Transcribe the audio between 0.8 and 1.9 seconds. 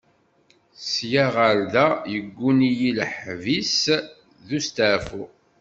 Sya ɣer da